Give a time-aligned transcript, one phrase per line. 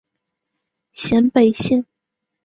[0.93, 1.85] 咸北线